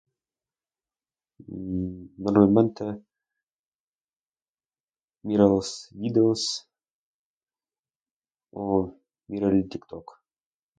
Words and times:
Mmm, 1.47 2.09
normalmente 2.23 2.83
miro 5.27 5.45
los 5.53 5.89
nidos... 5.99 6.41
o 8.61 8.63
miro 9.27 9.49
el 9.49 9.69
TikTok. 9.69 10.05